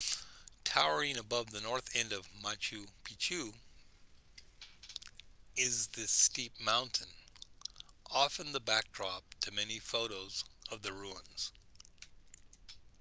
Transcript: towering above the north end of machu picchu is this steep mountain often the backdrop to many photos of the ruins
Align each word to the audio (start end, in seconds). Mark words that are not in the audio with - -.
towering 0.63 1.15
above 1.17 1.51
the 1.51 1.61
north 1.61 1.95
end 1.95 2.11
of 2.11 2.27
machu 2.43 2.87
picchu 3.03 3.53
is 5.55 5.85
this 5.89 6.09
steep 6.11 6.51
mountain 6.59 7.05
often 8.09 8.51
the 8.51 8.59
backdrop 8.59 9.21
to 9.41 9.51
many 9.51 9.77
photos 9.77 10.43
of 10.71 10.81
the 10.81 10.91
ruins 10.91 11.51